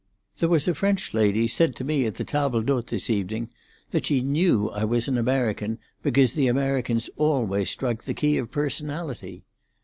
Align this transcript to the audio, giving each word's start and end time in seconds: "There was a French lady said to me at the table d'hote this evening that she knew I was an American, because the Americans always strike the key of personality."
"There 0.39 0.49
was 0.49 0.67
a 0.67 0.73
French 0.73 1.13
lady 1.13 1.47
said 1.47 1.75
to 1.75 1.83
me 1.83 2.07
at 2.07 2.15
the 2.15 2.23
table 2.23 2.63
d'hote 2.63 2.87
this 2.87 3.07
evening 3.07 3.51
that 3.91 4.07
she 4.07 4.21
knew 4.21 4.69
I 4.71 4.83
was 4.83 5.07
an 5.07 5.15
American, 5.15 5.77
because 6.01 6.33
the 6.33 6.47
Americans 6.47 7.07
always 7.17 7.69
strike 7.69 8.05
the 8.05 8.15
key 8.15 8.39
of 8.39 8.49
personality." 8.49 9.45